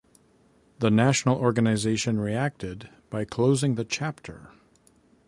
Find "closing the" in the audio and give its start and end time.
3.23-3.85